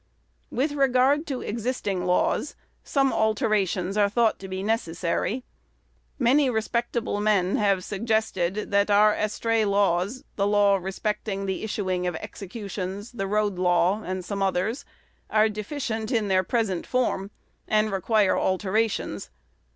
With 0.49 0.71
regard 0.71 1.27
to 1.27 1.41
existing 1.43 2.05
laws, 2.07 2.55
some 2.83 3.13
alterations 3.13 3.97
are 3.97 4.09
thought 4.09 4.39
to 4.39 4.47
be 4.47 4.63
necessary. 4.63 5.43
Many 6.17 6.49
respectable 6.49 7.19
men 7.21 7.57
have 7.57 7.83
suggested 7.83 8.71
that 8.71 8.89
our 8.89 9.13
estray 9.13 9.63
laws 9.63 10.23
the 10.37 10.47
law 10.47 10.77
respecting 10.77 11.45
the 11.45 11.63
issuing 11.63 12.07
of 12.07 12.15
executions, 12.15 13.11
the 13.11 13.27
road 13.27 13.59
law, 13.59 14.01
and 14.03 14.25
some 14.25 14.41
others 14.41 14.85
are 15.29 15.47
deficient 15.49 16.11
in 16.11 16.29
their 16.29 16.41
present 16.41 16.87
form, 16.87 17.29
and 17.67 17.91
require 17.91 18.35
alterations. 18.35 19.29